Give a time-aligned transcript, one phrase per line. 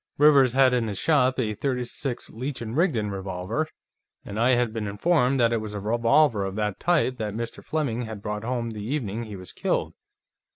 [0.17, 3.67] Rivers had in his shop a .36 Leech & Rigdon revolver,
[4.25, 7.63] and I had been informed that it was a revolver of that type that Mr.
[7.63, 9.93] Fleming had brought home the evening he was killed.